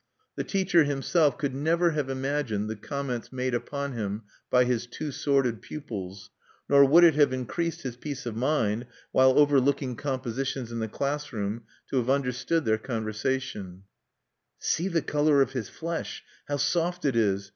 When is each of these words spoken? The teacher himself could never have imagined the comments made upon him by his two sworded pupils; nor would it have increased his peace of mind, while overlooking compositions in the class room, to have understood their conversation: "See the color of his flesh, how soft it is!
The 0.35 0.43
teacher 0.43 0.83
himself 0.83 1.37
could 1.37 1.53
never 1.53 1.91
have 1.91 2.09
imagined 2.09 2.67
the 2.67 2.75
comments 2.75 3.31
made 3.31 3.53
upon 3.53 3.91
him 3.93 4.23
by 4.49 4.63
his 4.63 4.87
two 4.87 5.11
sworded 5.11 5.61
pupils; 5.61 6.31
nor 6.67 6.83
would 6.83 7.03
it 7.03 7.13
have 7.13 7.31
increased 7.31 7.83
his 7.83 7.97
peace 7.97 8.25
of 8.25 8.35
mind, 8.35 8.87
while 9.11 9.37
overlooking 9.37 9.95
compositions 9.95 10.71
in 10.71 10.79
the 10.79 10.87
class 10.87 11.31
room, 11.31 11.65
to 11.91 11.97
have 11.97 12.09
understood 12.09 12.65
their 12.65 12.79
conversation: 12.79 13.83
"See 14.57 14.87
the 14.87 15.03
color 15.03 15.39
of 15.39 15.51
his 15.53 15.69
flesh, 15.69 16.23
how 16.47 16.57
soft 16.57 17.05
it 17.05 17.15
is! 17.15 17.49